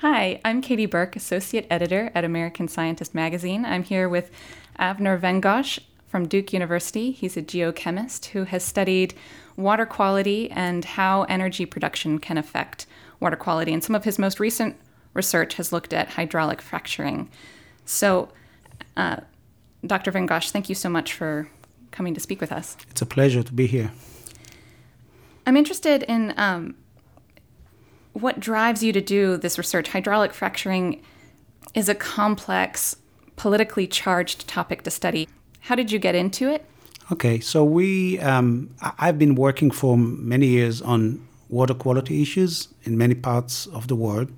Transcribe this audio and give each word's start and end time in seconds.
Hi, 0.00 0.40
I'm 0.44 0.62
Katie 0.62 0.86
Burke, 0.86 1.16
Associate 1.16 1.66
Editor 1.68 2.12
at 2.14 2.24
American 2.24 2.68
Scientist 2.68 3.16
Magazine. 3.16 3.64
I'm 3.64 3.82
here 3.82 4.08
with 4.08 4.30
Avner 4.78 5.18
Vengosh 5.18 5.80
from 6.06 6.28
Duke 6.28 6.52
University. 6.52 7.10
He's 7.10 7.36
a 7.36 7.42
geochemist 7.42 8.26
who 8.26 8.44
has 8.44 8.62
studied 8.62 9.14
water 9.56 9.84
quality 9.84 10.52
and 10.52 10.84
how 10.84 11.24
energy 11.24 11.66
production 11.66 12.20
can 12.20 12.38
affect 12.38 12.86
water 13.18 13.34
quality. 13.34 13.72
And 13.72 13.82
some 13.82 13.96
of 13.96 14.04
his 14.04 14.20
most 14.20 14.38
recent 14.38 14.76
research 15.14 15.54
has 15.54 15.72
looked 15.72 15.92
at 15.92 16.10
hydraulic 16.10 16.62
fracturing. 16.62 17.28
So, 17.84 18.28
uh, 18.96 19.16
Dr. 19.84 20.12
Vengosh, 20.12 20.52
thank 20.52 20.68
you 20.68 20.76
so 20.76 20.88
much 20.88 21.12
for 21.12 21.50
coming 21.90 22.14
to 22.14 22.20
speak 22.20 22.40
with 22.40 22.52
us. 22.52 22.76
It's 22.88 23.02
a 23.02 23.06
pleasure 23.06 23.42
to 23.42 23.52
be 23.52 23.66
here. 23.66 23.90
I'm 25.44 25.56
interested 25.56 26.04
in 26.04 26.34
um, 26.36 26.76
what 28.12 28.40
drives 28.40 28.82
you 28.82 28.92
to 28.92 29.00
do 29.00 29.36
this 29.36 29.58
research. 29.58 29.88
Hydraulic 29.88 30.32
fracturing 30.32 31.02
is 31.74 31.88
a 31.88 31.94
complex, 31.94 32.96
politically 33.36 33.86
charged 33.86 34.48
topic 34.48 34.82
to 34.82 34.90
study. 34.90 35.28
How 35.60 35.74
did 35.74 35.92
you 35.92 35.98
get 35.98 36.14
into 36.14 36.50
it? 36.50 36.64
Okay, 37.10 37.40
so 37.40 37.64
we, 37.64 38.18
um, 38.20 38.74
I've 38.98 39.18
been 39.18 39.34
working 39.34 39.70
for 39.70 39.96
many 39.96 40.46
years 40.46 40.82
on 40.82 41.26
water 41.48 41.74
quality 41.74 42.20
issues 42.20 42.68
in 42.84 42.98
many 42.98 43.14
parts 43.14 43.66
of 43.68 43.88
the 43.88 43.96
world. 43.96 44.30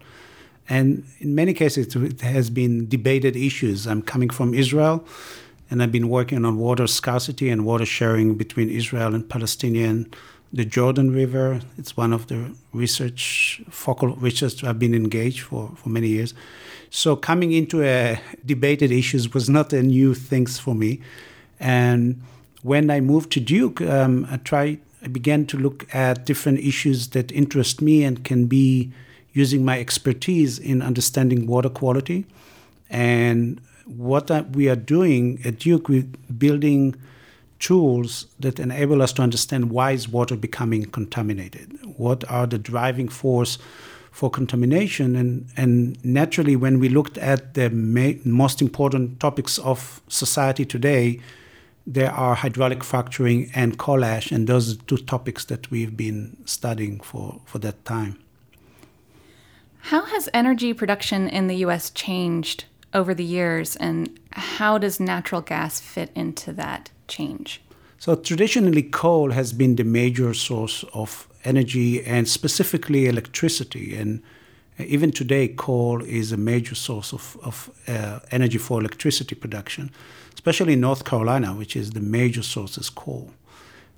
And 0.69 1.05
in 1.19 1.34
many 1.34 1.52
cases, 1.52 1.97
it 1.97 2.20
has 2.20 2.48
been 2.48 2.89
debated 2.89 3.34
issues. 3.34 3.89
I'm 3.89 4.02
coming 4.02 4.30
from 4.30 4.55
Israel, 4.55 5.05
and 5.69 5.83
I've 5.83 5.91
been 5.91 6.09
working 6.09 6.45
on 6.45 6.59
water 6.59 6.87
scarcity 6.87 7.48
and 7.48 7.64
water 7.64 7.84
sharing 7.84 8.37
between 8.37 8.70
Israel 8.70 9.12
and 9.14 9.28
Palestinian 9.28 10.14
the 10.52 10.64
Jordan 10.64 11.12
River. 11.12 11.60
It's 11.78 11.96
one 11.96 12.12
of 12.12 12.27
the 12.27 12.54
research 12.72 13.62
focal 13.70 14.16
research 14.16 14.64
I've 14.64 14.78
been 14.78 14.95
engaged 14.95 15.41
for, 15.41 15.70
for 15.77 15.88
many 15.88 16.08
years. 16.08 16.34
So 16.91 17.14
coming 17.14 17.52
into 17.52 17.83
a 17.84 18.20
debated 18.44 18.91
issues 18.91 19.33
was 19.33 19.48
not 19.48 19.72
a 19.72 19.83
new 19.83 20.14
things 20.14 20.58
for 20.58 20.75
me. 20.75 21.00
And 21.60 22.20
when 22.62 22.91
I 22.91 23.00
moved 23.00 23.30
to 23.33 23.41
Duke, 23.41 23.80
um, 23.80 24.27
I 24.30 24.38
tried 24.38 24.80
I 25.02 25.08
began 25.08 25.47
to 25.47 25.56
look 25.56 25.92
at 25.94 26.27
different 26.27 26.60
issues 26.60 27.08
that 27.08 27.32
interest 27.32 27.80
me 27.80 28.05
and 28.05 28.22
can 28.22 28.47
be 28.47 28.92
using 29.32 29.64
my 29.64 29.78
expertise 29.78 30.58
in 30.58 30.82
understanding 30.82 31.47
water 31.47 31.70
quality. 31.70 32.27
And 32.91 33.60
what 33.86 34.30
we 34.50 34.69
are 34.69 34.77
doing 34.77 35.41
at 35.44 35.58
Duke, 35.58 35.88
we're 35.88 36.08
building 36.36 36.97
tools 37.61 38.27
that 38.41 38.58
enable 38.58 39.00
us 39.03 39.12
to 39.12 39.22
understand 39.22 39.70
why 39.70 39.92
is 39.92 40.08
water 40.08 40.36
becoming 40.36 40.86
contaminated? 40.86 41.78
What 41.97 42.28
are 42.30 42.47
the 42.47 42.58
driving 42.58 43.08
force 43.08 43.58
for 44.11 44.30
contamination? 44.30 45.14
And, 45.14 45.48
and 45.56 46.05
naturally 46.05 46.56
when 46.56 46.81
we 46.81 46.88
looked 46.88 47.19
at 47.19 47.55
the 47.55 47.70
ma- 47.70 48.19
most 48.25 48.61
important 48.61 49.20
topics 49.20 49.58
of 49.58 50.00
society 50.08 50.64
today 50.64 51.20
there 51.86 52.12
are 52.12 52.34
hydraulic 52.34 52.84
fracturing 52.84 53.50
and 53.55 53.78
coal 53.78 54.05
ash 54.05 54.31
and 54.31 54.47
those 54.47 54.75
are 54.75 54.77
two 54.83 54.98
topics 54.98 55.44
that 55.47 55.70
we've 55.70 55.97
been 55.97 56.36
studying 56.44 57.00
for, 57.00 57.41
for 57.47 57.58
that 57.58 57.84
time. 57.84 58.19
How 59.84 60.05
has 60.05 60.28
energy 60.34 60.75
production 60.75 61.28
in 61.28 61.48
the 61.48 61.56
us 61.56 61.91
changed 61.91 62.64
over 62.92 63.14
the 63.14 63.25
years 63.25 63.77
and 63.77 64.19
how 64.33 64.78
does 64.78 65.00
natural 65.00 65.41
gas 65.41 65.81
fit 65.81 66.11
into 66.14 66.53
that 66.53 66.91
change? 67.11 67.61
So, 67.98 68.14
traditionally, 68.14 68.83
coal 68.83 69.33
has 69.33 69.53
been 69.53 69.77
the 69.77 69.84
major 69.84 70.33
source 70.33 70.84
of 70.94 71.28
energy 71.44 72.03
and 72.03 72.27
specifically 72.27 73.06
electricity. 73.06 73.94
And 73.94 74.22
even 74.78 75.12
today, 75.12 75.48
coal 75.48 76.03
is 76.03 76.33
a 76.33 76.38
major 76.38 76.75
source 76.75 77.12
of, 77.12 77.36
of 77.42 77.70
uh, 77.86 78.20
energy 78.31 78.56
for 78.56 78.81
electricity 78.81 79.34
production, 79.34 79.91
especially 80.32 80.72
in 80.72 80.81
North 80.81 81.04
Carolina, 81.04 81.54
which 81.54 81.76
is 81.76 81.91
the 81.91 82.00
major 82.00 82.43
source 82.43 82.78
is 82.78 82.88
coal. 82.88 83.31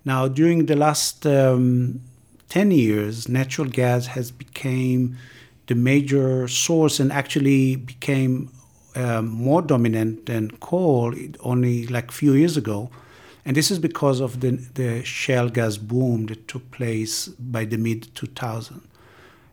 Now, 0.04 0.26
during 0.26 0.66
the 0.66 0.74
last 0.74 1.24
um, 1.26 2.00
10 2.48 2.72
years, 2.72 3.28
natural 3.28 3.68
gas 3.68 4.06
has 4.06 4.32
become 4.32 5.16
the 5.68 5.76
major 5.76 6.48
source 6.48 6.98
and 6.98 7.12
actually 7.12 7.76
became 7.76 8.50
um, 8.96 9.28
more 9.28 9.62
dominant 9.62 10.26
than 10.26 10.50
coal 10.58 11.14
only 11.40 11.86
like 11.86 12.10
a 12.10 12.12
few 12.12 12.34
years 12.34 12.56
ago. 12.56 12.90
And 13.44 13.56
this 13.56 13.70
is 13.70 13.78
because 13.78 14.20
of 14.20 14.40
the, 14.40 14.50
the 14.74 15.04
shale 15.04 15.48
gas 15.48 15.76
boom 15.76 16.26
that 16.26 16.46
took 16.46 16.70
place 16.70 17.28
by 17.28 17.64
the 17.64 17.76
mid 17.76 18.14
2000. 18.14 18.82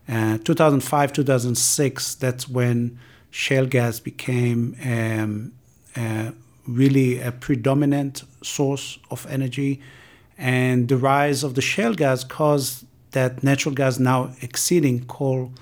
Uh, 0.08 0.38
2005, 0.38 1.12
2006, 1.12 2.14
that's 2.16 2.48
when 2.48 2.98
shale 3.30 3.66
gas 3.66 4.00
became 4.00 4.76
um, 4.84 5.52
uh, 5.96 6.32
really 6.66 7.20
a 7.20 7.32
predominant 7.32 8.24
source 8.42 8.98
of 9.10 9.26
energy. 9.28 9.80
And 10.38 10.88
the 10.88 10.96
rise 10.96 11.42
of 11.44 11.54
the 11.54 11.60
shale 11.60 11.94
gas 11.94 12.24
caused 12.24 12.86
that 13.12 13.42
natural 13.42 13.74
gas 13.74 13.98
now 13.98 14.32
exceeding 14.40 15.04
coal 15.06 15.52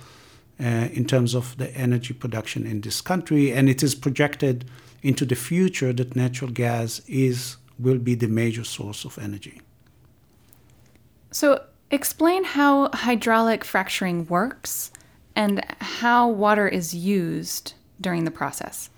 uh, 0.60 0.88
in 0.92 1.04
terms 1.06 1.34
of 1.34 1.56
the 1.56 1.74
energy 1.76 2.14
production 2.14 2.66
in 2.66 2.82
this 2.82 3.00
country. 3.00 3.52
And 3.52 3.68
it 3.68 3.82
is 3.82 3.94
projected 3.94 4.64
into 5.02 5.24
the 5.24 5.36
future 5.36 5.92
that 5.92 6.16
natural 6.16 6.50
gas 6.50 7.00
is 7.06 7.56
will 7.78 7.98
be 7.98 8.14
the 8.14 8.28
major 8.28 8.64
source 8.64 9.04
of 9.04 9.18
energy. 9.18 9.60
So, 11.30 11.64
explain 11.90 12.44
how 12.44 12.90
hydraulic 12.92 13.64
fracturing 13.64 14.26
works 14.26 14.90
and 15.36 15.64
how 15.80 16.28
water 16.28 16.66
is 16.66 16.94
used 16.94 17.74
during 18.00 18.24
the 18.24 18.30
process. 18.30 18.90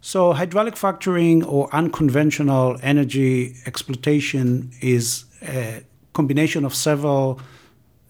So, 0.00 0.32
hydraulic 0.32 0.76
fracturing 0.76 1.44
or 1.44 1.72
unconventional 1.72 2.76
energy 2.82 3.54
exploitation 3.66 4.72
is 4.80 5.24
a 5.42 5.84
combination 6.12 6.64
of 6.64 6.74
several 6.74 7.40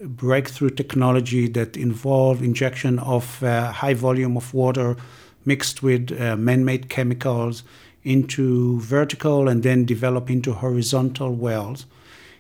breakthrough 0.01 0.71
technology 0.71 1.49
that 1.49 1.77
involve 1.77 2.43
injection 2.43 2.99
of 3.01 3.43
uh, 3.43 3.71
high 3.73 3.95
volume 3.95 4.37
of 4.37 4.53
water 4.55 4.97
mixed 5.45 5.83
with 5.83 6.19
uh, 6.21 6.37
man-made 6.37 6.89
chemicals 6.89 7.63
into 8.05 8.81
vertical 8.81 9.49
and 9.49 9.63
then 9.63 9.85
develop 9.85 10.29
into 10.31 10.53
horizontal 10.53 11.35
wells 11.35 11.87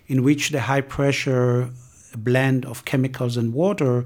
in 0.09 0.23
which 0.23 0.51
the 0.51 0.61
high 0.63 0.81
pressure 0.81 1.71
blend 2.17 2.67
of 2.67 2.85
chemicals 2.85 3.37
and 3.37 3.55
water 3.55 4.05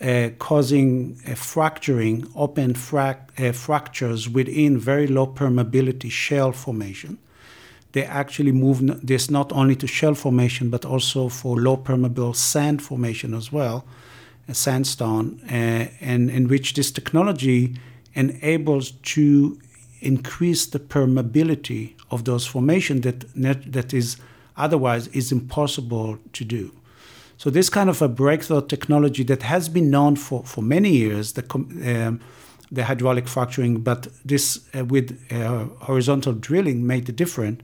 uh, 0.00 0.30
causing 0.38 1.20
a 1.26 1.34
fracturing, 1.34 2.26
open 2.36 2.72
frac- 2.74 3.28
uh, 3.38 3.52
fractures 3.52 4.28
within 4.28 4.78
very 4.78 5.06
low 5.06 5.26
permeability 5.26 6.10
shale 6.10 6.52
formation. 6.52 7.18
They 7.92 8.04
actually 8.04 8.52
move 8.52 9.04
this 9.04 9.30
not 9.30 9.50
only 9.52 9.74
to 9.76 9.86
shale 9.86 10.14
formation 10.14 10.70
but 10.70 10.84
also 10.84 11.28
for 11.28 11.56
low 11.56 11.76
permeable 11.76 12.34
sand 12.34 12.80
formation 12.80 13.34
as 13.34 13.50
well, 13.50 13.84
sandstone, 14.52 15.40
uh, 15.50 15.88
and 16.00 16.30
in 16.30 16.48
which 16.48 16.74
this 16.74 16.90
technology 16.90 17.76
enables 18.14 18.92
to 18.92 19.58
increase 20.00 20.66
the 20.66 20.78
permeability 20.78 21.94
of 22.10 22.24
those 22.24 22.46
formations 22.46 23.02
that 23.02 23.36
net, 23.36 23.72
that 23.72 23.92
is 23.92 24.16
otherwise 24.56 25.08
is 25.08 25.32
impossible 25.32 26.18
to 26.32 26.44
do. 26.44 26.72
So 27.36 27.50
this 27.50 27.70
kind 27.70 27.88
of 27.88 28.02
a 28.02 28.08
breakthrough 28.08 28.66
technology 28.66 29.22
that 29.24 29.42
has 29.44 29.68
been 29.68 29.90
known 29.90 30.16
for, 30.16 30.42
for 30.44 30.60
many 30.60 30.90
years, 30.90 31.34
the, 31.34 31.44
um, 31.54 32.20
the 32.72 32.84
hydraulic 32.84 33.28
fracturing, 33.28 33.80
but 33.80 34.08
this 34.24 34.68
uh, 34.76 34.84
with 34.84 35.16
uh, 35.32 35.66
horizontal 35.84 36.32
drilling 36.32 36.84
made 36.84 37.08
it 37.08 37.14
different 37.14 37.62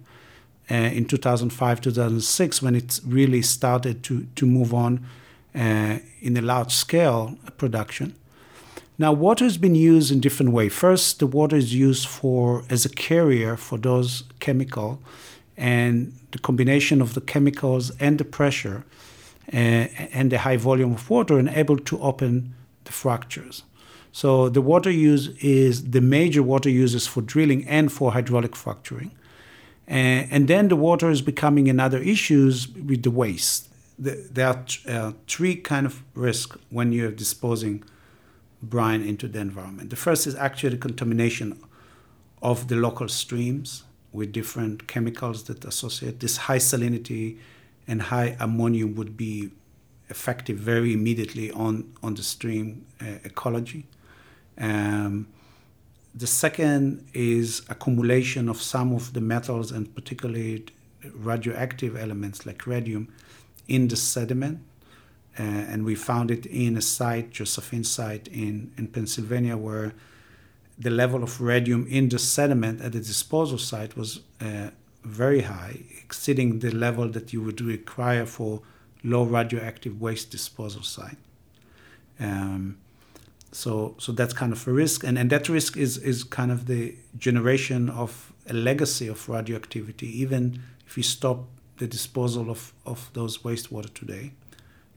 uh, 0.71 0.75
in 0.75 1.05
2005, 1.07 1.81
2006, 1.81 2.63
when 2.63 2.77
it 2.77 3.01
really 3.05 3.43
started 3.43 4.05
to, 4.05 4.27
to 4.37 4.47
move 4.47 4.73
on 4.73 5.05
uh, 5.55 5.99
in 6.21 6.37
a 6.37 6.43
large 6.43 6.73
scale 6.73 7.37
production. 7.57 8.15
Now, 8.97 9.13
water 9.13 9.45
has 9.45 9.59
been 9.59 9.75
used 9.75 10.13
in 10.13 10.21
different 10.21 10.53
ways. 10.53 10.73
First, 10.73 11.19
the 11.19 11.27
water 11.27 11.57
is 11.57 11.75
used 11.75 12.07
for 12.07 12.65
as 12.71 12.85
a 12.85 12.89
carrier 12.89 13.57
for 13.57 13.77
those 13.77 14.23
chemical, 14.39 15.01
and 15.57 16.13
the 16.31 16.39
combination 16.39 17.01
of 17.01 17.15
the 17.15 17.21
chemicals 17.21 17.91
and 17.99 18.19
the 18.19 18.25
pressure 18.25 18.85
uh, 19.53 19.57
and 19.57 20.31
the 20.31 20.39
high 20.39 20.57
volume 20.57 20.93
of 20.93 21.11
water 21.11 21.39
enable 21.39 21.77
to 21.77 22.01
open 22.01 22.55
the 22.85 22.93
fractures. 22.93 23.65
So 24.13 24.49
the 24.49 24.61
water 24.61 24.91
use 24.91 25.29
is 25.41 25.91
the 25.91 26.01
major 26.01 26.43
water 26.43 26.71
uses 26.71 27.07
for 27.07 27.21
drilling 27.21 27.67
and 27.67 27.93
for 27.93 28.13
hydraulic 28.13 28.55
fracturing. 28.55 29.11
Uh, 29.89 30.31
and 30.31 30.49
then 30.49 30.69
the 30.69 30.77
water 30.77 31.11
is 31.11 31.21
becoming 31.21 31.69
another 31.69 31.99
issues 31.99 32.69
with 32.69 33.03
the 33.03 33.11
waste. 33.11 33.69
The, 33.99 34.29
there 34.31 34.49
are 34.49 34.65
uh, 34.89 35.13
three 35.27 35.57
kind 35.57 35.85
of 35.85 36.03
risk 36.15 36.57
when 36.71 36.93
you're 36.93 37.11
disposing 37.11 37.85
brine 38.71 39.03
into 39.03 39.29
the 39.29 39.41
environment. 39.41 39.91
The 39.91 39.97
first 39.97 40.27
is 40.27 40.35
actually 40.35 40.79
contamination 40.79 41.61
of 42.43 42.69
the 42.69 42.77
local 42.77 43.09
streams 43.09 43.85
with 44.13 44.33
different 44.33 44.87
chemicals 44.87 45.45
that 45.45 45.65
associate 45.65 46.21
this 46.21 46.37
high 46.37 46.59
salinity 46.59 47.39
and 47.87 48.03
high 48.03 48.37
ammonium 48.41 48.95
would 48.95 49.17
be 49.17 49.51
effective 50.09 50.59
very 50.59 50.93
immediately 50.93 51.51
on, 51.51 51.93
on 52.03 52.15
the 52.15 52.23
stream 52.23 52.87
uh, 53.01 53.05
ecology. 53.25 53.87
Um, 54.59 55.29
the 56.15 56.27
second 56.27 57.09
is 57.13 57.63
accumulation 57.69 58.49
of 58.49 58.63
some 58.63 58.93
of 58.93 59.15
the 59.15 59.21
metals 59.21 59.73
and 59.73 59.93
particularly 59.95 60.67
radioactive 61.13 61.97
elements 61.97 62.47
like 62.47 62.67
radium 62.67 63.13
in 63.67 63.89
the 63.89 63.97
sediment. 63.97 64.61
Uh, 65.39 65.43
and 65.43 65.85
we 65.85 65.95
found 65.95 66.31
it 66.31 66.47
in 66.47 66.77
a 66.77 66.81
site, 66.81 67.31
Josephine 67.31 67.85
site 67.85 68.29
in, 68.29 68.73
in 68.79 68.87
Pennsylvania, 68.87 69.57
where 69.57 69.93
the 70.79 70.91
level 70.91 71.23
of 71.23 71.41
radium 71.41 71.87
in 71.89 72.09
the 72.09 72.19
sediment 72.19 72.81
at 72.81 72.93
the 72.93 73.01
disposal 73.01 73.59
site 73.59 73.97
was 73.97 74.21
uh, 74.41 74.71
very 75.03 75.43
high, 75.43 75.81
exceeding 76.03 76.61
the 76.61 76.71
level 76.71 77.09
that 77.09 77.33
you 77.33 77.43
would 77.43 77.61
require 77.61 78.27
for 78.27 78.63
low 79.03 79.25
radioactive 79.25 80.01
waste 80.01 80.31
disposal 80.31 80.83
site. 80.83 81.19
Um, 82.21 82.79
so, 83.51 83.95
so 83.99 84.13
that's 84.13 84.33
kind 84.33 84.53
of 84.53 84.67
a 84.67 84.73
risk, 84.73 85.05
and, 85.05 85.19
and 85.19 85.31
that 85.31 85.49
risk 85.49 85.77
is, 85.77 85.97
is 85.99 86.25
kind 86.25 86.51
of 86.51 86.67
the 86.67 86.95
generation 87.19 87.89
of 87.89 88.33
a 88.49 88.53
legacy 88.53 89.09
of 89.09 89.29
radioactivity, 89.29 90.07
even 90.21 90.63
if 90.87 90.97
we 90.97 91.03
stop 91.03 91.45
the 91.79 91.87
disposal 91.87 92.51
of, 92.51 92.73
of 92.87 93.11
those 93.15 93.39
wastewater 93.39 93.93
today 93.95 94.33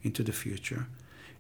into 0.04 0.24
the 0.24 0.32
future. 0.32 0.88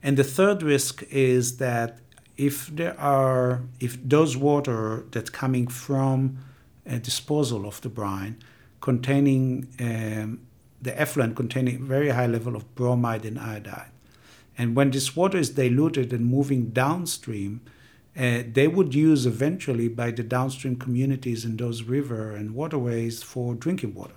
And 0.03 0.17
the 0.17 0.23
third 0.23 0.63
risk 0.63 1.03
is 1.09 1.57
that 1.57 1.99
if 2.37 2.67
there 2.67 2.99
are, 2.99 3.63
if 3.79 3.97
those 4.07 4.37
water 4.37 5.05
that's 5.11 5.29
coming 5.29 5.67
from 5.67 6.37
a 6.85 6.99
disposal 6.99 7.65
of 7.65 7.81
the 7.81 7.89
brine 7.89 8.37
containing 8.79 9.67
um, 9.79 10.39
the 10.79 10.99
effluent 10.99 11.35
containing 11.35 11.83
very 11.83 12.09
high 12.09 12.27
level 12.27 12.55
of 12.55 12.75
bromide 12.75 13.25
and 13.25 13.39
iodide, 13.39 13.91
and 14.57 14.75
when 14.75 14.91
this 14.91 15.15
water 15.15 15.37
is 15.37 15.51
diluted 15.51 16.13
and 16.13 16.25
moving 16.25 16.69
downstream, 16.69 17.61
uh, 18.17 18.41
they 18.51 18.67
would 18.67 18.95
use 18.95 19.25
eventually 19.25 19.87
by 19.87 20.09
the 20.09 20.23
downstream 20.23 20.75
communities 20.75 21.45
in 21.45 21.57
those 21.57 21.83
river 21.83 22.35
and 22.35 22.55
waterways 22.55 23.21
for 23.21 23.53
drinking 23.53 23.93
water. 23.93 24.15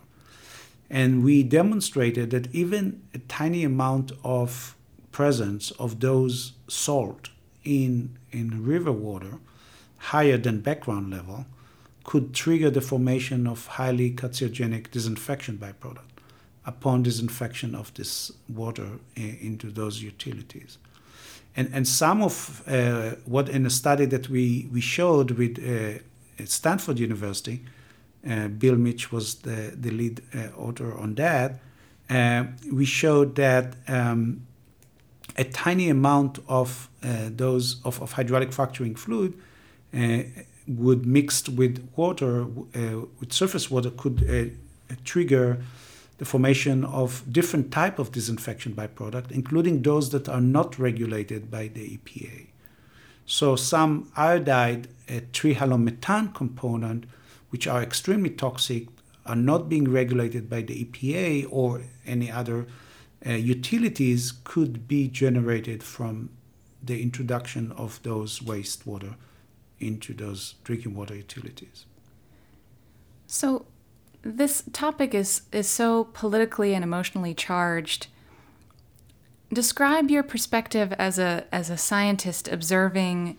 And 0.90 1.22
we 1.22 1.44
demonstrated 1.44 2.31
that 2.31 2.52
even 2.52 3.02
a 3.14 3.19
tiny 3.19 3.62
amount 3.62 4.10
of 4.25 4.76
presence 5.12 5.70
of 5.72 6.00
those 6.00 6.52
salt 6.69 7.31
in, 7.64 8.19
in 8.32 8.64
river 8.64 8.92
water, 8.92 9.38
higher 9.98 10.37
than 10.37 10.60
background 10.60 11.10
level, 11.10 11.46
could 12.02 12.34
trigger 12.34 12.70
the 12.70 12.81
formation 12.81 13.46
of 13.46 13.66
highly 13.66 14.10
carcinogenic 14.10 14.90
disinfection 14.90 15.58
byproduct 15.58 16.10
upon 16.66 17.02
disinfection 17.02 17.75
of 17.75 17.93
this 17.94 18.32
water 18.48 18.98
into 19.14 19.70
those 19.70 20.02
utilities. 20.02 20.78
And, 21.56 21.70
and 21.72 21.86
some 21.86 22.22
of 22.22 22.62
uh, 22.69 23.16
what 23.25 23.48
in 23.48 23.66
a 23.66 23.70
study 23.70 24.06
that 24.06 24.28
we, 24.28 24.69
we 24.72 24.81
showed 24.81 25.32
with 25.32 25.58
uh, 25.58 26.00
Stanford 26.44 26.98
University, 26.98 27.64
Bill 28.22 28.76
Mitch 28.76 29.11
was 29.11 29.37
the, 29.37 29.75
the 29.76 29.90
lead 29.90 30.22
uh, 30.34 30.49
author 30.56 30.96
on 30.96 31.14
that, 31.14 31.61
uh, 32.08 32.44
we 32.70 32.84
showed 32.84 33.37
that 33.37 33.76
um, 33.88 34.46
a 35.37 35.44
tiny 35.44 35.88
amount 35.88 36.38
of 36.49 36.88
uh, 37.02 37.31
those 37.31 37.81
of, 37.84 38.02
of 38.02 38.12
hydraulic 38.12 38.52
fracturing 38.52 38.94
fluid 38.94 39.34
would 40.69 41.06
mixed 41.06 41.49
with 41.49 41.88
water, 41.96 42.44
with 42.44 43.32
surface 43.32 43.70
water, 43.70 43.90
could 43.90 44.56
trigger 45.05 45.61
the 46.20 46.26
formation 46.26 46.84
of 46.84 47.25
different 47.32 47.72
type 47.72 47.99
of 47.99 48.12
disinfection 48.12 48.75
byproduct, 48.75 49.31
including 49.31 49.81
those 49.81 50.11
that 50.11 50.28
are 50.28 50.40
not 50.40 50.78
regulated 50.78 51.50
by 51.50 51.67
the 51.69 51.96
EPA. 51.96 52.49
So 53.25 53.56
some 53.56 54.12
iodide 54.14 54.88
uh, 55.08 55.20
trihalomethane 55.32 56.34
component, 56.34 57.05
which 57.50 57.67
are 57.67 57.82
extremely 57.82 58.31
toxic, 58.31 58.88
are 59.26 59.37
not 59.37 59.69
being 59.69 59.91
regulated 59.91 60.49
by 60.49 60.62
the 60.62 60.85
EPA 60.85 61.47
or 61.50 61.82
any 62.06 62.31
other 62.31 62.67
uh, 63.26 63.32
utilities 63.32 64.32
could 64.44 64.88
be 64.88 65.06
generated 65.08 65.82
from 65.82 66.31
the 66.82 67.02
introduction 67.02 67.70
of 67.73 68.02
those 68.02 68.41
wastewater 68.41 69.14
into 69.79 70.14
those 70.14 70.55
drinking 70.64 70.94
water 70.94 71.14
utilities. 71.14 71.85
So 73.26 73.67
this 74.23 74.64
topic 74.73 75.14
is 75.14 75.43
is 75.53 75.69
so 75.69 76.05
politically 76.05 76.75
and 76.75 76.85
emotionally 76.85 77.35
charged. 77.35 78.06
Describe 79.53 80.11
your 80.11 80.23
perspective 80.23 80.93
as 80.99 81.19
a 81.19 81.44
as 81.53 81.70
a 81.70 81.76
scientist 81.76 82.49
observing 82.49 83.38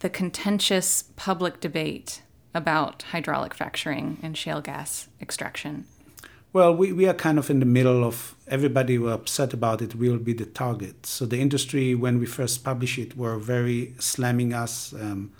the 0.00 0.10
contentious 0.10 1.04
public 1.16 1.60
debate 1.60 2.22
about 2.56 3.02
hydraulic 3.02 3.54
fracturing 3.54 4.18
and 4.22 4.36
shale 4.36 4.60
gas 4.60 5.08
extraction. 5.20 5.84
Well, 6.52 6.74
we, 6.74 6.90
we 6.92 7.06
are 7.06 7.12
kind 7.12 7.38
of 7.38 7.50
in 7.50 7.60
the 7.60 7.66
middle 7.66 8.02
of 8.02 8.34
everybody 8.48 8.94
who 8.94 9.08
are 9.08 9.12
upset 9.12 9.52
about 9.52 9.82
it 9.82 9.94
will 9.94 10.16
be 10.16 10.32
the 10.32 10.46
target. 10.46 11.04
So 11.04 11.26
the 11.26 11.38
industry, 11.38 11.94
when 11.94 12.18
we 12.18 12.24
first 12.24 12.64
published 12.64 12.98
it, 12.98 13.14
were 13.14 13.36
very 13.36 13.94
slamming 13.98 14.54
us, 14.54 14.94
um, 14.94 15.32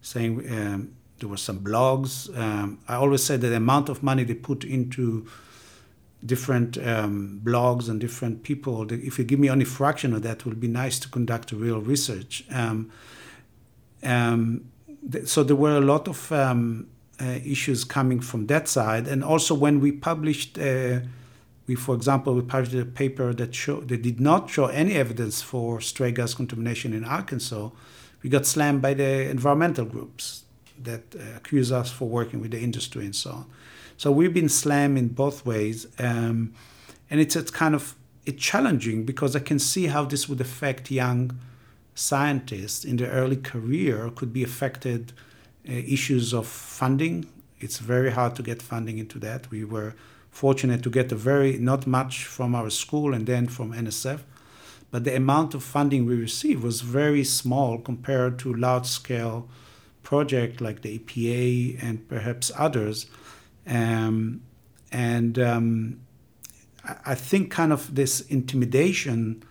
saying 0.00 0.42
um, 0.50 0.94
there 1.18 1.28
were 1.28 1.36
some 1.36 1.58
blogs. 1.58 2.34
Um, 2.34 2.78
I 2.88 2.94
always 2.94 3.22
said 3.22 3.42
that 3.42 3.48
the 3.48 3.56
amount 3.56 3.90
of 3.90 4.02
money 4.02 4.24
they 4.24 4.34
put 4.34 4.64
into 4.64 5.26
different 6.24 6.78
um, 6.78 7.42
blogs 7.44 7.90
and 7.90 8.00
different 8.00 8.42
people, 8.42 8.90
if 8.90 9.18
you 9.18 9.24
give 9.24 9.38
me 9.38 9.50
only 9.50 9.66
fraction 9.66 10.14
of 10.14 10.22
that, 10.22 10.46
would 10.46 10.60
be 10.60 10.68
nice 10.68 10.98
to 11.00 11.08
conduct 11.10 11.52
real 11.52 11.80
research. 11.80 12.42
Um, 12.50 12.90
um 14.02 14.70
so 15.24 15.42
there 15.42 15.56
were 15.56 15.76
a 15.76 15.80
lot 15.80 16.08
of 16.08 16.32
um, 16.32 16.88
uh, 17.20 17.38
issues 17.44 17.84
coming 17.84 18.20
from 18.20 18.46
that 18.46 18.68
side, 18.68 19.06
and 19.06 19.22
also 19.22 19.54
when 19.54 19.80
we 19.80 19.92
published. 19.92 20.58
Uh, 20.58 21.00
we, 21.66 21.74
for 21.74 21.94
example, 21.94 22.34
we 22.34 22.42
published 22.42 22.74
a 22.74 22.84
paper 22.84 23.32
that 23.32 23.54
show, 23.54 23.80
that 23.80 24.02
did 24.02 24.20
not 24.20 24.50
show 24.50 24.66
any 24.66 24.92
evidence 24.92 25.40
for 25.40 25.80
stray 25.80 26.12
gas 26.12 26.34
contamination 26.34 26.92
in 26.92 27.06
Arkansas. 27.06 27.70
We 28.22 28.28
got 28.28 28.44
slammed 28.44 28.82
by 28.82 28.92
the 28.92 29.30
environmental 29.30 29.86
groups 29.86 30.44
that 30.82 31.14
uh, 31.14 31.36
accuse 31.36 31.72
us 31.72 31.90
for 31.90 32.06
working 32.06 32.42
with 32.42 32.50
the 32.50 32.60
industry 32.60 33.06
and 33.06 33.16
so 33.16 33.30
on. 33.30 33.46
So 33.96 34.12
we've 34.12 34.34
been 34.34 34.50
slammed 34.50 34.98
in 34.98 35.08
both 35.08 35.46
ways, 35.46 35.86
um, 35.98 36.52
and 37.08 37.18
it's, 37.18 37.34
it's 37.34 37.50
kind 37.50 37.74
of 37.74 37.94
it's 38.26 38.42
challenging 38.42 39.04
because 39.04 39.36
I 39.36 39.40
can 39.40 39.58
see 39.58 39.86
how 39.86 40.04
this 40.04 40.28
would 40.28 40.40
affect 40.40 40.90
young 40.90 41.38
scientists 41.94 42.84
in 42.84 42.96
their 42.96 43.10
early 43.10 43.36
career. 43.36 44.10
Could 44.10 44.32
be 44.32 44.42
affected 44.42 45.12
uh, 45.68 45.72
issues 45.72 46.32
of 46.32 46.46
funding. 46.46 47.26
It's 47.60 47.78
very 47.78 48.10
hard 48.10 48.36
to 48.36 48.42
get 48.42 48.60
funding 48.60 48.98
into 48.98 49.18
that. 49.20 49.50
We 49.50 49.64
were 49.64 49.94
fortunate 50.30 50.82
to 50.82 50.90
get 50.90 51.12
a 51.12 51.14
very 51.14 51.58
not 51.58 51.86
much 51.86 52.24
from 52.24 52.54
our 52.54 52.68
school 52.68 53.14
and 53.14 53.26
then 53.26 53.46
from 53.46 53.72
NSF, 53.72 54.20
but 54.90 55.04
the 55.04 55.16
amount 55.16 55.54
of 55.54 55.62
funding 55.62 56.06
we 56.06 56.16
received 56.16 56.62
was 56.62 56.80
very 56.80 57.24
small 57.24 57.78
compared 57.78 58.38
to 58.40 58.52
large 58.52 58.86
scale 58.86 59.48
project 60.02 60.60
like 60.60 60.82
the 60.82 60.98
EPA 60.98 61.82
and 61.82 62.08
perhaps 62.08 62.50
others. 62.58 63.06
Um, 63.66 64.42
and 64.92 65.38
um, 65.38 66.00
I 67.06 67.14
think 67.14 67.50
kind 67.50 67.72
of 67.72 67.94
this 67.94 68.20
intimidation 68.20 69.42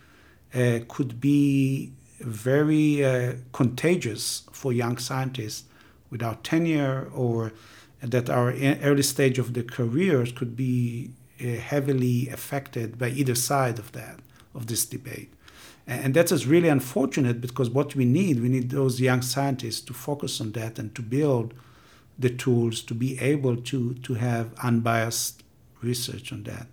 uh, 0.54 0.80
could 0.88 1.20
be 1.20 1.94
very 2.24 3.04
uh, 3.04 3.34
contagious 3.52 4.44
for 4.52 4.72
young 4.74 4.98
scientists 4.98 5.66
without 6.10 6.44
tenure 6.44 7.10
or 7.14 7.54
that 8.02 8.30
our 8.30 8.54
early 8.84 9.04
stage 9.04 9.40
of 9.40 9.54
the 9.54 9.64
careers 9.64 10.32
could 10.32 10.56
be 10.56 11.12
uh, 11.42 11.48
heavily 11.48 12.30
affected 12.30 12.98
by 12.98 13.10
either 13.10 13.36
side 13.36 13.80
of 13.80 13.92
that 13.94 14.20
of 14.54 14.68
this 14.68 14.86
debate 14.86 15.34
and 15.86 16.14
that 16.14 16.32
is 16.32 16.48
really 16.48 16.70
unfortunate 16.70 17.42
because 17.42 17.70
what 17.70 17.96
we 17.96 18.06
need, 18.06 18.42
we 18.42 18.48
need 18.48 18.70
those 18.70 19.02
young 19.02 19.22
scientists 19.22 19.82
to 19.82 19.94
focus 19.94 20.40
on 20.40 20.54
that 20.54 20.80
and 20.80 20.96
to 20.96 21.02
build 21.02 21.54
the 22.18 22.30
tools 22.30 22.82
to 22.84 22.94
be 22.94 23.20
able 23.20 23.58
to, 23.58 23.96
to 23.96 24.14
have 24.14 24.54
unbiased 24.64 25.44
research 25.82 26.32
on 26.32 26.44
that. 26.44 26.68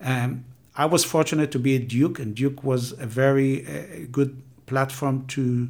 Um, 0.00 0.44
I 0.74 0.86
was 0.86 1.04
fortunate 1.04 1.52
to 1.52 1.58
be 1.58 1.76
at 1.76 1.86
Duke, 1.86 2.18
and 2.18 2.34
Duke 2.34 2.64
was 2.64 2.92
a 2.92 3.06
very 3.06 3.64
uh, 3.64 4.06
good 4.10 4.42
platform 4.66 5.26
to 5.28 5.68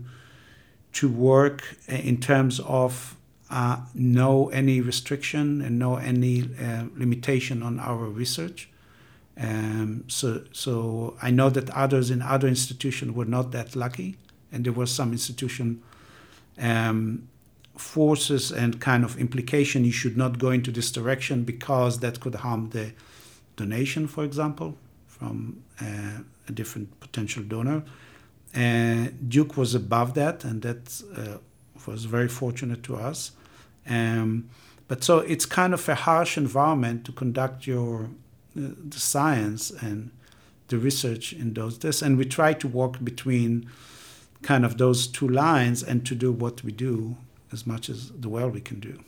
to 0.93 1.09
work 1.09 1.77
in 1.89 2.19
terms 2.21 2.61
of 2.61 3.17
uh, 3.51 3.79
no 3.95 4.49
any 4.49 4.81
restriction 4.81 5.61
and 5.61 5.79
no 5.79 5.97
any 5.97 6.43
uh, 6.43 6.85
limitation 6.97 7.63
on 7.63 7.79
our 7.81 8.07
research. 8.07 8.69
Um, 9.39 10.05
so, 10.09 10.45
so 10.53 11.17
I 11.23 11.31
know 11.31 11.51
that 11.51 11.71
others 11.71 12.11
in 12.11 12.21
other 12.21 12.49
institutions 12.49 13.13
were 13.13 13.25
not 13.25 13.53
that 13.53 13.75
lucky, 13.75 14.17
and 14.51 14.65
there 14.65 14.73
was 14.73 14.91
some 14.91 15.13
institution 15.13 15.83
um, 16.59 17.29
forces 17.77 18.53
and 18.53 18.81
kind 18.81 19.05
of 19.05 19.19
implication 19.19 19.85
you 19.85 19.93
should 19.93 20.17
not 20.17 20.39
go 20.39 20.51
into 20.51 20.71
this 20.71 20.91
direction 20.91 21.45
because 21.45 22.01
that 22.01 22.21
could 22.21 22.37
harm 22.37 22.71
the 22.71 22.93
donation, 23.57 24.07
for 24.07 24.25
example, 24.25 24.77
from 25.07 25.63
uh, 25.81 26.21
a 26.49 26.53
different 26.53 27.01
potential 27.01 27.43
donor. 27.43 27.83
Uh, 28.55 29.09
Duke 29.27 29.57
was 29.57 29.75
above 29.75 30.15
that, 30.15 30.45
and 30.45 30.63
that 30.63 31.03
uh, 31.17 31.39
was 31.87 32.05
very 32.05 32.29
fortunate 32.29 32.83
to 32.85 32.97
us. 32.97 33.33
Um, 33.89 34.51
but 34.89 35.03
so 35.03 35.19
it's 35.21 35.47
kind 35.47 35.73
of 35.73 35.89
a 35.89 35.95
harsh 35.95 36.37
environment 36.37 37.05
to 37.07 37.13
conduct 37.13 37.67
your 37.67 38.11
uh, 38.57 38.75
the 38.89 39.01
science 39.01 39.71
and 39.71 40.11
the 40.69 40.79
research 40.79 41.33
in 41.33 41.55
those 41.55 41.79
this, 41.79 42.03
and 42.03 42.19
we 42.19 42.25
try 42.25 42.53
to 42.53 42.69
walk 42.69 43.03
between 43.03 43.71
kind 44.43 44.65
of 44.65 44.77
those 44.77 45.07
two 45.07 45.29
lines 45.29 45.83
and 45.83 46.05
to 46.05 46.15
do 46.15 46.33
what 46.33 46.63
we 46.63 46.73
do 46.73 47.17
as 47.53 47.67
much 47.67 47.89
as 47.89 48.11
the 48.11 48.29
well 48.29 48.51
we 48.51 48.61
can 48.61 48.81
do. 48.81 48.99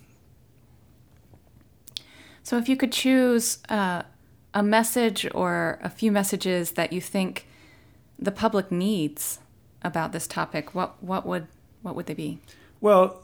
So, 2.42 2.56
if 2.58 2.68
you 2.68 2.76
could 2.76 2.92
choose 2.92 3.58
uh, 3.68 4.02
a 4.52 4.62
message 4.62 5.26
or 5.34 5.78
a 5.82 5.90
few 5.90 6.12
messages 6.12 6.72
that 6.72 6.92
you 6.92 7.00
think 7.00 7.46
the 8.18 8.30
public 8.30 8.70
needs 8.70 9.38
about 9.82 10.12
this 10.12 10.26
topic, 10.26 10.74
what 10.74 11.02
what 11.02 11.26
would 11.26 11.46
what 11.82 11.94
would 11.94 12.06
they 12.06 12.14
be? 12.14 12.38
Well, 12.80 13.22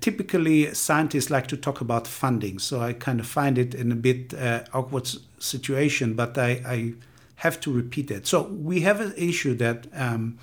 typically 0.00 0.74
scientists 0.74 1.30
like 1.30 1.46
to 1.48 1.56
talk 1.56 1.80
about 1.80 2.06
funding, 2.06 2.58
so 2.58 2.80
I 2.80 2.92
kind 2.92 3.20
of 3.20 3.26
find 3.26 3.58
it 3.58 3.74
in 3.74 3.92
a 3.92 3.96
bit 3.96 4.34
uh, 4.34 4.64
awkward 4.72 5.08
situation, 5.38 6.14
but 6.14 6.36
I, 6.36 6.62
I, 6.66 6.94
have 7.42 7.60
to 7.60 7.72
repeat 7.72 8.10
it. 8.10 8.26
So 8.26 8.42
we 8.48 8.80
have 8.80 9.00
an 9.00 9.14
issue 9.16 9.54
that 9.54 9.86
um, 9.94 10.38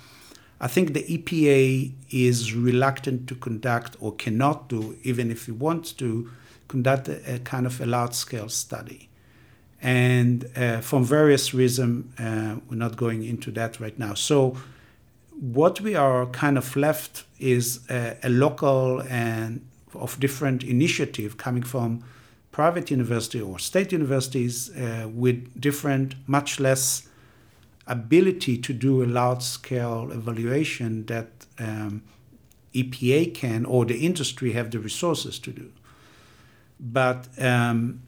I 0.62 0.66
think 0.66 0.94
the 0.94 1.02
EPA 1.02 1.92
is 2.08 2.54
reluctant 2.54 3.28
to 3.28 3.34
conduct 3.34 3.98
or 4.00 4.14
cannot 4.14 4.70
do, 4.70 4.96
even 5.02 5.30
if 5.30 5.46
it 5.46 5.56
wants 5.56 5.92
to, 5.92 6.30
conduct 6.68 7.08
a, 7.08 7.34
a 7.34 7.38
kind 7.40 7.66
of 7.66 7.82
a 7.82 7.86
large 7.86 8.14
scale 8.14 8.48
study. 8.48 9.10
And 9.82 10.50
uh, 10.56 10.80
from 10.80 11.04
various 11.04 11.52
reasons, 11.52 12.18
uh, 12.18 12.56
we're 12.68 12.76
not 12.76 12.96
going 12.96 13.24
into 13.24 13.50
that 13.52 13.78
right 13.78 13.98
now. 13.98 14.14
So, 14.14 14.56
what 15.38 15.82
we 15.82 15.94
are 15.94 16.26
kind 16.26 16.56
of 16.56 16.74
left 16.76 17.24
is 17.38 17.80
a, 17.90 18.16
a 18.22 18.30
local 18.30 19.02
and 19.02 19.66
of 19.94 20.18
different 20.18 20.62
initiative 20.62 21.36
coming 21.36 21.62
from 21.62 22.02
private 22.52 22.90
university 22.90 23.40
or 23.40 23.58
state 23.58 23.92
universities 23.92 24.70
uh, 24.70 25.08
with 25.12 25.60
different, 25.60 26.14
much 26.26 26.58
less 26.58 27.08
ability 27.86 28.56
to 28.58 28.72
do 28.72 29.04
a 29.04 29.06
large 29.06 29.42
scale 29.42 30.10
evaluation 30.10 31.04
that 31.06 31.28
um, 31.58 32.02
EPA 32.74 33.34
can 33.34 33.64
or 33.64 33.84
the 33.84 33.98
industry 33.98 34.52
have 34.52 34.70
the 34.70 34.78
resources 34.78 35.38
to 35.38 35.50
do. 35.50 35.70
But 36.80 37.28
um, 37.38 38.02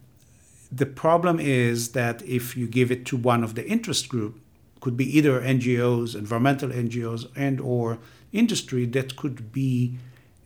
the 0.71 0.87
problem 0.87 1.41
is 1.41 1.93
that 1.93 2.23
if 2.23 2.57
you 2.57 2.67
give 2.67 2.91
it 2.91 3.07
to 3.07 3.17
one 3.17 3.43
of 3.43 3.55
the 3.55 3.67
interest 3.67 4.09
group, 4.09 4.41
could 4.81 4.97
be 4.97 5.17
either 5.17 5.41
NGOs, 5.41 6.15
environmental 6.15 6.71
NGOs, 6.71 7.31
and 7.35 7.61
or 7.61 7.99
industry, 8.33 8.87
that 8.87 9.17
could 9.17 9.51
be 9.53 9.97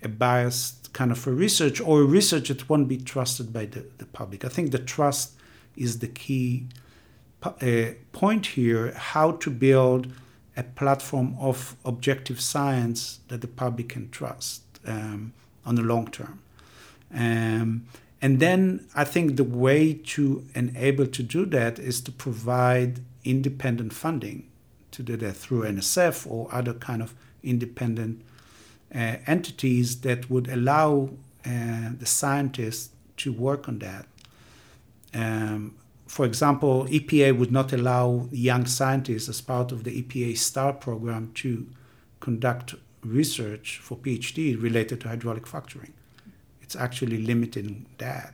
a 0.02 0.08
biased 0.08 0.92
kind 0.92 1.10
of 1.10 1.26
a 1.26 1.32
research 1.32 1.80
or 1.80 2.02
research 2.02 2.48
that 2.48 2.68
won't 2.68 2.88
be 2.88 2.96
trusted 2.96 3.52
by 3.52 3.66
the, 3.66 3.84
the 3.98 4.06
public. 4.06 4.44
I 4.44 4.48
think 4.48 4.70
the 4.70 4.78
trust 4.78 5.32
is 5.76 5.98
the 5.98 6.08
key 6.08 6.66
uh, 7.42 7.94
point 8.12 8.46
here, 8.46 8.92
how 8.92 9.32
to 9.32 9.50
build 9.50 10.12
a 10.56 10.62
platform 10.62 11.34
of 11.40 11.76
objective 11.84 12.40
science 12.40 13.20
that 13.28 13.40
the 13.40 13.48
public 13.48 13.90
can 13.90 14.10
trust 14.10 14.62
um, 14.86 15.32
on 15.64 15.74
the 15.74 15.82
long 15.82 16.10
term. 16.10 16.40
Um, 17.14 17.86
and 18.22 18.38
then 18.38 18.86
I 18.94 19.02
think 19.02 19.36
the 19.36 19.44
way 19.44 19.92
to 19.92 20.46
enable 20.54 21.08
to 21.08 21.22
do 21.24 21.44
that 21.46 21.80
is 21.80 22.00
to 22.02 22.12
provide 22.12 23.00
independent 23.24 23.92
funding 23.92 24.48
to 24.92 25.02
do 25.02 25.16
that 25.16 25.32
through 25.32 25.62
NSF 25.62 26.30
or 26.30 26.48
other 26.54 26.72
kind 26.72 27.02
of 27.02 27.14
independent 27.42 28.22
uh, 28.94 29.16
entities 29.26 30.02
that 30.02 30.30
would 30.30 30.48
allow 30.48 31.10
uh, 31.44 31.90
the 31.98 32.06
scientists 32.06 32.90
to 33.16 33.32
work 33.32 33.68
on 33.68 33.80
that. 33.80 34.06
Um, 35.12 35.74
for 36.06 36.24
example, 36.24 36.86
EPA 36.86 37.36
would 37.36 37.50
not 37.50 37.72
allow 37.72 38.28
young 38.30 38.66
scientists 38.66 39.28
as 39.28 39.40
part 39.40 39.72
of 39.72 39.82
the 39.82 40.02
EPA 40.02 40.38
STAR 40.38 40.74
program 40.74 41.32
to 41.34 41.66
conduct 42.20 42.76
research 43.02 43.80
for 43.82 43.96
PhD 43.96 44.60
related 44.62 45.00
to 45.00 45.08
hydraulic 45.08 45.46
fracturing 45.46 45.94
it's 46.72 46.82
actually 46.82 47.18
limiting 47.18 47.86
that. 47.98 48.32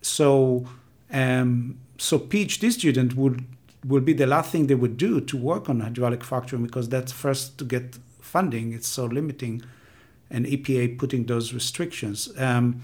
So, 0.00 0.66
um, 1.10 1.78
so 1.98 2.18
PhD 2.18 2.70
student 2.70 3.16
would 3.16 3.44
will 3.86 4.00
be 4.00 4.14
the 4.14 4.26
last 4.26 4.50
thing 4.50 4.66
they 4.66 4.74
would 4.74 4.96
do 4.96 5.20
to 5.20 5.36
work 5.36 5.68
on 5.68 5.80
hydraulic 5.80 6.24
fracturing 6.24 6.62
because 6.64 6.88
that's 6.88 7.12
first 7.12 7.58
to 7.58 7.64
get 7.64 7.98
funding. 8.20 8.72
It's 8.72 8.88
so 8.88 9.04
limiting, 9.04 9.62
and 10.30 10.46
EPA 10.46 10.98
putting 10.98 11.26
those 11.26 11.52
restrictions. 11.52 12.32
Um, 12.38 12.80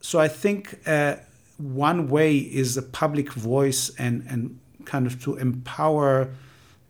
so 0.00 0.18
I 0.18 0.28
think 0.28 0.78
uh, 0.86 1.16
one 1.58 2.08
way 2.08 2.36
is 2.36 2.76
a 2.76 2.82
public 2.82 3.32
voice 3.32 3.90
and 3.98 4.24
and 4.28 4.58
kind 4.84 5.06
of 5.06 5.20
to 5.24 5.36
empower 5.36 6.28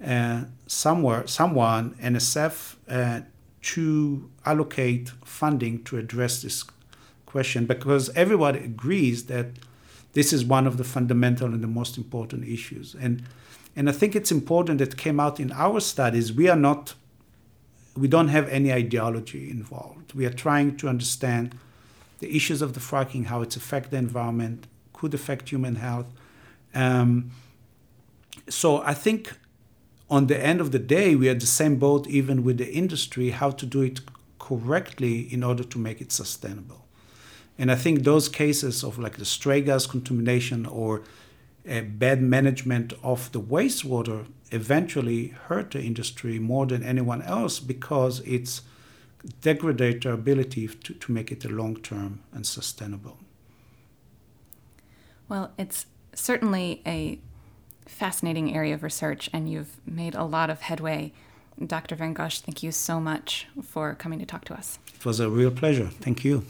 uh, 0.04 0.44
somewhere 0.66 1.26
someone 1.26 1.94
NSF 2.02 2.76
uh, 2.88 3.20
to 3.62 4.30
allocate 4.44 5.12
funding 5.24 5.82
to 5.84 5.96
address 5.96 6.42
this 6.42 6.62
question 7.26 7.66
because 7.66 8.08
everyone 8.10 8.54
agrees 8.54 9.26
that 9.26 9.46
this 10.14 10.32
is 10.32 10.44
one 10.44 10.66
of 10.66 10.78
the 10.78 10.84
fundamental 10.84 11.48
and 11.48 11.62
the 11.62 11.68
most 11.68 11.98
important 11.98 12.48
issues. 12.48 12.96
And 12.98 13.22
and 13.76 13.90
I 13.90 13.92
think 13.92 14.16
it's 14.16 14.32
important 14.32 14.78
that 14.78 14.96
came 14.96 15.20
out 15.20 15.38
in 15.38 15.52
our 15.52 15.80
studies. 15.80 16.32
We 16.32 16.48
are 16.48 16.56
not, 16.56 16.94
we 17.94 18.08
don't 18.08 18.28
have 18.28 18.48
any 18.48 18.72
ideology 18.72 19.50
involved. 19.50 20.14
We 20.14 20.24
are 20.24 20.32
trying 20.32 20.78
to 20.78 20.88
understand 20.88 21.54
the 22.20 22.34
issues 22.34 22.62
of 22.62 22.72
the 22.72 22.80
fracking, 22.80 23.26
how 23.26 23.42
it's 23.42 23.54
affect 23.54 23.90
the 23.90 23.98
environment, 23.98 24.66
could 24.94 25.12
affect 25.12 25.50
human 25.50 25.76
health. 25.76 26.06
Um, 26.74 27.32
so 28.48 28.78
I 28.78 28.94
think 28.94 29.34
on 30.08 30.26
the 30.26 30.42
end 30.42 30.62
of 30.62 30.72
the 30.72 30.78
day, 30.78 31.14
we 31.14 31.28
are 31.28 31.34
the 31.34 31.44
same 31.44 31.76
boat 31.76 32.06
even 32.06 32.42
with 32.42 32.56
the 32.56 32.72
industry, 32.72 33.30
how 33.30 33.50
to 33.50 33.66
do 33.66 33.82
it 33.82 34.00
correctly 34.38 35.20
in 35.32 35.44
order 35.44 35.64
to 35.64 35.78
make 35.78 36.00
it 36.00 36.12
sustainable. 36.12 36.85
And 37.58 37.70
I 37.70 37.74
think 37.74 38.04
those 38.04 38.28
cases 38.28 38.84
of 38.84 38.98
like 38.98 39.16
the 39.16 39.24
stray 39.24 39.60
gas 39.62 39.86
contamination 39.86 40.66
or 40.66 41.02
uh, 41.68 41.80
bad 41.80 42.22
management 42.22 42.92
of 43.02 43.32
the 43.32 43.40
wastewater 43.40 44.26
eventually 44.50 45.28
hurt 45.48 45.72
the 45.72 45.82
industry 45.82 46.38
more 46.38 46.66
than 46.66 46.82
anyone 46.82 47.22
else 47.22 47.58
because 47.58 48.20
it's 48.20 48.62
degraded 49.40 50.02
their 50.02 50.12
ability 50.12 50.68
to, 50.68 50.94
to 50.94 51.12
make 51.12 51.32
it 51.32 51.44
a 51.44 51.48
long 51.48 51.76
term 51.76 52.20
and 52.32 52.46
sustainable. 52.46 53.18
Well, 55.28 55.50
it's 55.58 55.86
certainly 56.14 56.82
a 56.86 57.18
fascinating 57.86 58.54
area 58.54 58.74
of 58.74 58.82
research, 58.82 59.28
and 59.32 59.50
you've 59.50 59.80
made 59.86 60.14
a 60.14 60.24
lot 60.24 60.50
of 60.50 60.60
headway. 60.62 61.12
Dr. 61.64 61.96
Vengosh, 61.96 62.40
thank 62.40 62.62
you 62.62 62.70
so 62.70 63.00
much 63.00 63.48
for 63.62 63.94
coming 63.94 64.18
to 64.18 64.26
talk 64.26 64.44
to 64.44 64.54
us. 64.54 64.78
It 64.94 65.04
was 65.04 65.20
a 65.20 65.28
real 65.30 65.50
pleasure. 65.50 65.86
Thank 65.86 66.24
you. 66.24 66.44